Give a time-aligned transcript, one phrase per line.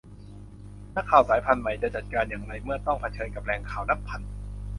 [0.95, 4.21] นักข่าวสายพันธุ์ใหม่จะจัดการอย่างไรเมื่อต้องเผชิญกับแหล่งข่าวนับพัน